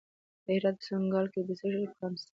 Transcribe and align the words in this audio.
د 0.45 0.47
هرات 0.55 0.75
په 0.79 0.83
سنګلان 0.87 1.25
کې 1.33 1.39
د 1.47 1.49
څه 1.59 1.67
شي 1.73 1.85
کان 1.97 2.11
دی؟ 2.15 2.23